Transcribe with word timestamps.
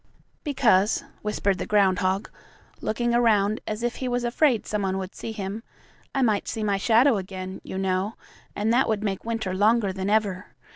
"Because," 0.43 1.03
whispered 1.21 1.59
the 1.59 1.67
groundhog, 1.67 2.31
looking 2.81 3.13
around 3.13 3.61
as 3.67 3.83
if 3.83 3.97
he 3.97 4.07
was 4.07 4.23
afraid 4.23 4.65
some 4.65 4.81
one 4.81 4.97
would 4.97 5.13
see 5.13 5.31
him, 5.31 5.61
"I 6.15 6.23
might 6.23 6.47
see 6.47 6.63
my 6.63 6.77
shadow 6.77 7.17
again, 7.17 7.61
you 7.63 7.77
know, 7.77 8.15
and 8.55 8.73
that 8.73 8.89
would 8.89 9.03
make 9.03 9.25
winter 9.25 9.53
longer 9.53 9.93
than 9.93 10.09
ever. 10.09 10.55